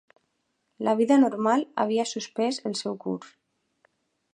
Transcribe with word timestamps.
La 0.87 0.95
vida 1.01 1.19
normal 1.25 1.67
havia 1.85 2.09
suspès 2.15 2.61
el 2.71 2.79
seu 2.83 3.01
curs. 3.05 3.39